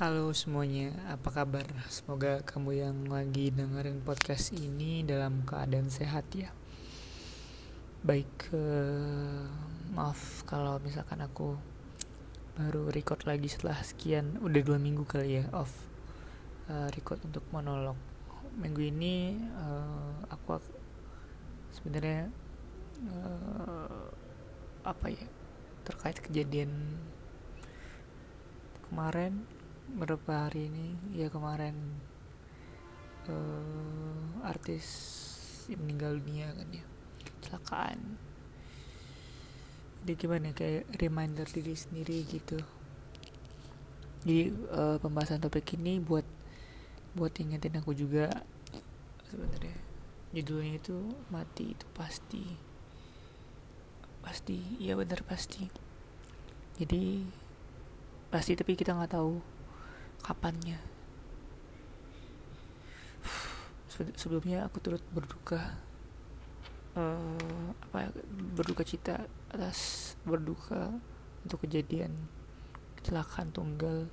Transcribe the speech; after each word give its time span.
Halo 0.00 0.32
semuanya, 0.32 0.96
apa 1.12 1.28
kabar? 1.28 1.68
Semoga 1.92 2.40
kamu 2.48 2.72
yang 2.72 3.12
lagi 3.12 3.52
dengerin 3.52 4.00
podcast 4.00 4.48
ini 4.56 5.04
dalam 5.04 5.44
keadaan 5.44 5.92
sehat 5.92 6.24
ya. 6.32 6.48
Baik, 8.00 8.48
uh, 8.56 9.44
maaf 9.92 10.40
kalau 10.48 10.80
misalkan 10.80 11.20
aku 11.20 11.52
baru 12.56 12.88
record 12.88 13.28
lagi 13.28 13.52
setelah 13.52 13.76
sekian, 13.84 14.40
udah 14.40 14.64
dua 14.64 14.80
minggu 14.80 15.04
kali 15.04 15.44
ya 15.44 15.52
off 15.52 15.68
uh, 16.72 16.88
record 16.96 17.20
untuk 17.20 17.44
monolog. 17.52 18.00
Minggu 18.56 18.80
ini 18.80 19.36
uh, 19.52 20.24
aku 20.32 20.64
sebenarnya 21.76 22.32
uh, 23.04 24.08
apa 24.80 25.12
ya 25.12 25.28
terkait 25.84 26.24
kejadian 26.24 26.72
kemarin 28.88 29.59
beberapa 29.94 30.46
hari 30.46 30.70
ini 30.70 30.94
ya 31.14 31.26
kemarin 31.28 31.74
uh, 33.26 34.46
artis 34.46 34.86
yang 35.66 35.86
meninggal 35.86 36.18
dunia 36.18 36.50
kan 36.54 36.68
ya 36.70 36.84
kecelakaan. 37.22 37.98
Jadi 40.00 40.12
gimana 40.16 40.56
kayak 40.56 40.88
reminder 40.96 41.44
diri 41.44 41.74
sendiri 41.76 42.24
gitu. 42.24 42.58
Jadi 44.24 44.52
uh, 44.72 44.96
pembahasan 45.00 45.40
topik 45.40 45.76
ini 45.76 46.00
buat 46.00 46.24
buat 47.12 47.34
ingetin 47.36 47.80
aku 47.80 47.92
juga 47.92 48.30
sebenarnya. 49.28 49.76
Judulnya 50.30 50.78
itu 50.78 50.96
mati 51.28 51.74
itu 51.76 51.86
pasti. 51.92 52.44
Pasti 54.24 54.78
iya 54.80 54.96
benar 54.96 55.20
pasti. 55.26 55.68
Jadi 56.80 57.24
pasti 58.30 58.54
tapi 58.56 58.78
kita 58.78 58.94
nggak 58.94 59.12
tahu 59.12 59.59
kapannya 60.30 60.78
sebelumnya 64.14 64.64
aku 64.64 64.78
turut 64.80 65.02
berduka 65.12 65.76
uh, 66.96 67.68
apa 67.90 68.08
ya, 68.08 68.10
berduka 68.56 68.86
cita 68.86 69.26
atas 69.50 70.12
berduka 70.24 70.94
untuk 71.44 71.66
kejadian 71.66 72.14
kecelakaan 73.00 73.50
tunggal 73.52 74.08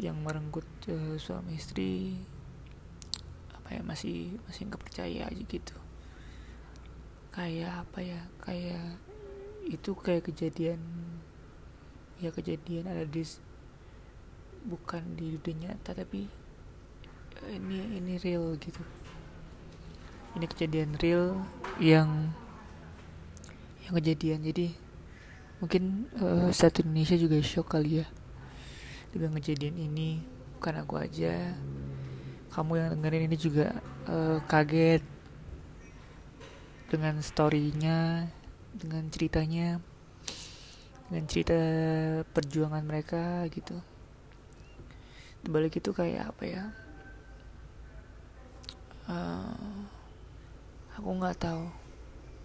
yang 0.00 0.16
merenggut 0.24 0.66
uh, 0.88 1.14
suami 1.20 1.60
istri 1.60 2.16
apa 3.52 3.76
ya 3.76 3.82
masih 3.84 4.38
masih 4.48 4.66
nggak 4.70 4.82
percaya 4.82 5.28
aja 5.28 5.42
gitu. 5.44 5.76
Kayak 7.34 7.84
apa 7.84 7.98
ya 8.00 8.20
kayak 8.40 8.96
itu 9.68 9.90
kayak 9.98 10.24
kejadian 10.30 10.80
ya 12.16 12.32
kejadian 12.32 12.88
ada 12.88 13.04
di 13.04 13.22
bukan 14.66 15.04
di 15.14 15.36
dunia 15.38 15.76
nyata 15.76 15.94
tapi 15.94 16.26
eh, 17.46 17.56
ini 17.60 18.00
ini 18.00 18.14
real 18.18 18.56
gitu. 18.56 18.82
Ini 20.36 20.44
kejadian 20.48 21.00
real 21.00 21.44
yang 21.80 22.32
yang 23.86 23.94
kejadian. 23.96 24.44
Jadi 24.44 24.74
mungkin 25.62 26.12
uh, 26.20 26.52
satu 26.52 26.84
Indonesia 26.84 27.16
juga 27.16 27.40
shock 27.40 27.72
kali 27.72 28.04
ya. 28.04 28.06
Dengan 29.14 29.38
kejadian 29.40 29.76
ini 29.80 30.20
bukan 30.58 30.84
aku 30.84 31.00
aja. 31.00 31.56
Kamu 32.52 32.72
yang 32.76 32.88
dengerin 32.96 33.28
ini 33.32 33.36
juga 33.36 33.80
uh, 34.08 34.40
kaget. 34.44 35.00
Dengan 36.86 37.18
storynya 37.18 38.28
dengan 38.76 39.08
ceritanya 39.08 39.80
dengan 41.06 41.26
cerita 41.30 41.58
perjuangan 42.34 42.82
mereka 42.82 43.46
gitu. 43.50 43.78
Balik 45.46 45.78
itu 45.78 45.94
kayak 45.94 46.34
apa 46.34 46.42
ya? 46.42 46.64
Uh, 49.06 49.86
aku 50.98 51.08
nggak 51.14 51.38
tahu. 51.38 51.70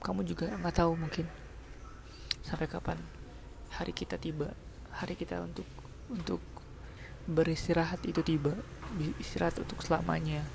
Kamu 0.06 0.22
juga 0.26 0.54
nggak 0.54 0.78
tahu 0.78 0.94
mungkin. 0.94 1.26
Sampai 2.46 2.70
kapan 2.70 3.02
hari 3.74 3.94
kita 3.98 4.22
tiba? 4.22 4.54
Hari 4.94 5.18
kita 5.18 5.42
untuk 5.42 5.66
untuk 6.14 6.42
beristirahat 7.26 8.06
itu 8.06 8.22
tiba. 8.22 8.54
Istirahat 9.18 9.58
untuk 9.58 9.82
selamanya. 9.82 10.46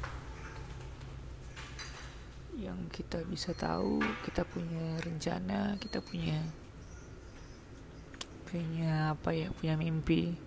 Yang 2.55 3.03
kita 3.03 3.27
bisa 3.27 3.51
tahu 3.51 3.99
kita 4.23 4.47
punya 4.47 5.03
rencana 5.03 5.75
kita 5.83 5.99
punya 5.99 6.39
punya 8.47 9.19
apa 9.19 9.35
ya 9.35 9.51
punya 9.51 9.75
mimpi. 9.75 10.39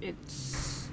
It's 0.00 0.88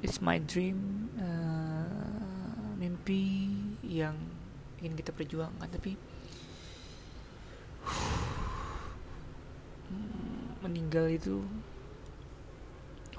it's 0.00 0.24
my 0.24 0.40
dream 0.40 1.12
uh, 1.20 2.72
mimpi 2.80 3.52
yang 3.84 4.16
ingin 4.80 4.96
kita 4.96 5.12
perjuangkan. 5.12 5.68
Tapi 5.68 5.92
meninggal 10.64 11.12
itu 11.12 11.44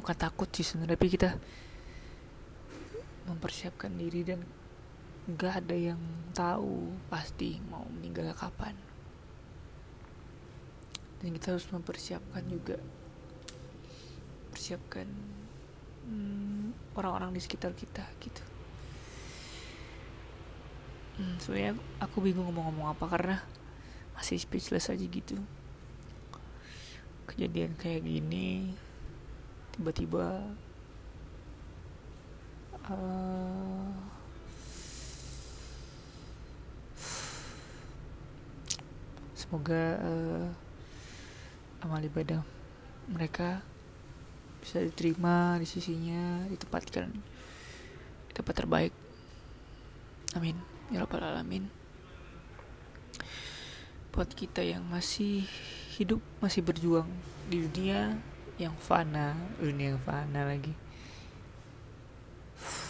bukan 0.02 0.18
takut 0.18 0.50
sih 0.50 0.66
sebenarnya. 0.66 0.98
Tapi 0.98 1.08
kita 1.08 1.30
mempersiapkan 3.30 3.94
diri 3.94 4.26
dan 4.26 4.42
nggak 5.30 5.54
ada 5.62 5.78
yang 5.78 6.02
tahu 6.34 6.90
pasti 7.14 7.62
mau 7.70 7.86
meninggal 7.86 8.34
kapan 8.34 8.89
dan 11.20 11.30
kita 11.36 11.56
harus 11.56 11.68
mempersiapkan 11.72 12.44
juga. 12.48 12.80
Persiapkan 14.56 15.08
hmm, 16.08 16.96
orang-orang 16.96 17.36
di 17.36 17.42
sekitar 17.44 17.76
kita 17.76 18.04
gitu. 18.24 18.44
Hmm, 21.20 21.36
sebenarnya 21.44 21.76
aku 22.00 22.24
bingung 22.24 22.48
ngomong-ngomong 22.48 22.96
apa 22.96 23.06
karena 23.12 23.38
masih 24.16 24.40
speechless 24.40 24.88
aja 24.88 25.04
gitu. 25.04 25.36
Kejadian 27.28 27.76
kayak 27.76 28.08
gini 28.08 28.74
tiba-tiba 29.76 30.44
uh, 32.88 33.92
semoga 39.36 39.84
uh, 40.04 40.48
amal 41.80 42.04
ibadah 42.04 42.44
mereka 43.08 43.64
bisa 44.60 44.84
diterima 44.84 45.56
di 45.56 45.66
sisinya 45.66 46.44
ditempatkan 46.52 47.08
di 48.28 48.34
tempat 48.36 48.56
terbaik. 48.60 48.94
Amin. 50.36 50.60
Ya 50.92 51.02
rabbal 51.02 51.24
alamin. 51.24 51.72
Buat 54.12 54.36
kita 54.36 54.62
yang 54.62 54.84
masih 54.86 55.48
hidup 55.96 56.20
masih 56.44 56.62
berjuang 56.62 57.08
di 57.48 57.66
dunia 57.66 58.20
yang 58.60 58.76
fana 58.76 59.34
dunia 59.58 59.96
yang 59.96 60.02
fana 60.04 60.44
lagi. 60.44 60.76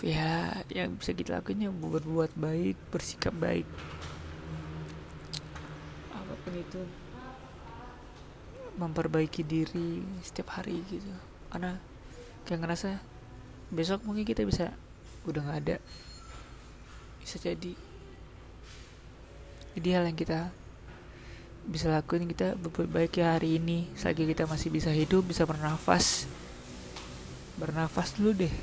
Ya 0.01 0.66
yang 0.73 0.97
bisa 0.97 1.13
kita 1.13 1.38
lakukan 1.38 1.61
ya 1.61 1.69
berbuat 1.69 2.33
baik 2.33 2.75
bersikap 2.89 3.38
baik. 3.38 3.67
Apa 6.09 6.33
pun 6.44 6.53
itu 6.57 6.81
memperbaiki 8.79 9.44
diri 9.44 10.00
setiap 10.23 10.56
hari 10.56 10.79
gitu. 10.88 11.12
Karena 11.51 11.75
kayak 12.47 12.59
ngerasa 12.63 12.90
besok 13.69 14.07
mungkin 14.07 14.23
kita 14.23 14.47
bisa 14.47 14.72
udah 15.28 15.41
nggak 15.44 15.59
ada. 15.67 15.78
Bisa 17.19 17.35
jadi. 17.38 17.75
Jadi 19.75 19.89
hal 19.91 20.07
yang 20.07 20.18
kita 20.18 20.50
bisa 21.69 21.91
lakuin 21.91 22.25
kita 22.31 22.56
baik 22.88 23.19
ya 23.19 23.35
hari 23.35 23.59
ini. 23.59 23.91
Selagi 24.00 24.23
kita 24.23 24.47
masih 24.47 24.72
bisa 24.72 24.89
hidup 24.89 25.27
bisa 25.27 25.44
bernafas. 25.44 26.25
Bernafas 27.59 28.15
dulu 28.15 28.48
deh. 28.48 28.54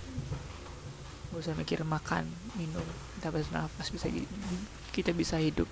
Gak 1.31 1.45
usah 1.45 1.53
mikir 1.53 1.85
makan 1.85 2.25
minum 2.57 2.87
kita 3.17 3.33
bisa 3.33 3.51
nafas 3.53 3.89
bisa 3.93 4.07
kita 4.93 5.11
bisa 5.17 5.37
hidup 5.41 5.69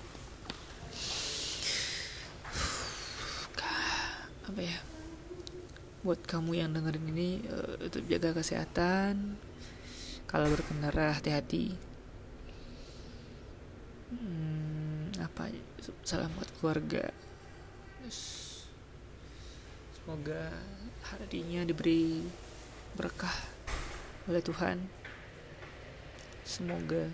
apa 4.45 4.61
ya 4.61 4.77
buat 6.05 6.21
kamu 6.21 6.61
yang 6.61 6.69
dengerin 6.69 7.09
ini 7.17 7.29
uh, 7.49 7.81
tetap 7.81 8.05
jaga 8.05 8.29
kesehatan 8.37 9.41
kalau 10.29 10.53
berkendara 10.53 11.17
hati-hati. 11.17 11.73
Hmm, 14.13 15.09
apa 15.17 15.49
salam 16.05 16.29
buat 16.37 16.49
keluarga. 16.61 17.09
Semoga 19.97 20.53
harinya 21.09 21.65
diberi 21.65 22.21
berkah 22.93 23.33
oleh 24.29 24.45
Tuhan. 24.45 24.77
Semoga 26.45 27.09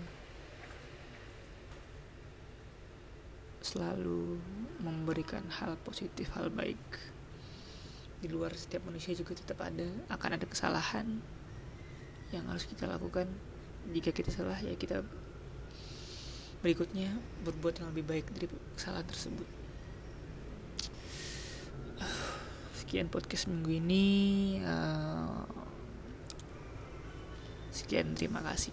selalu 3.64 4.36
memberikan 4.84 5.48
hal 5.48 5.80
positif 5.80 6.28
hal 6.36 6.52
baik 6.52 6.76
di 8.22 8.30
luar 8.30 8.54
setiap 8.54 8.86
manusia 8.86 9.10
juga 9.18 9.34
tetap 9.34 9.58
ada 9.66 9.82
akan 10.06 10.38
ada 10.38 10.46
kesalahan 10.46 11.18
yang 12.30 12.46
harus 12.46 12.70
kita 12.70 12.86
lakukan. 12.86 13.26
Jika 13.90 14.14
kita 14.14 14.30
salah 14.30 14.54
ya 14.62 14.78
kita 14.78 15.02
berikutnya 16.62 17.10
berbuat 17.42 17.82
yang 17.82 17.90
lebih 17.90 18.06
baik 18.06 18.26
dari 18.30 18.46
kesalahan 18.78 19.04
tersebut. 19.10 19.48
Sekian 22.78 23.10
podcast 23.10 23.50
minggu 23.50 23.82
ini. 23.82 24.06
Uh, 24.62 25.42
sekian 27.74 28.14
terima 28.14 28.38
kasih. 28.46 28.72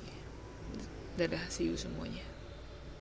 Dadah 1.18 1.42
see 1.50 1.68
you 1.68 1.76
semuanya 1.76 2.39